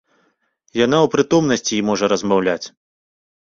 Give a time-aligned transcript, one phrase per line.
[0.85, 2.67] Яна ў прытомнасці і можа размаўляць.